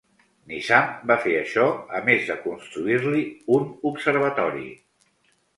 [0.51, 1.67] Nizam va fer això,
[1.99, 3.23] a més de construir-li
[3.59, 4.69] un observatori.